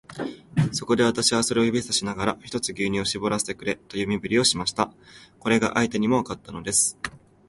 [0.71, 4.91] そこで、私はそれを指さしながら、ひとつ牛乳をしぼらせてくれという身振りをしました。
[5.37, 6.97] これが相手にもわかったのです。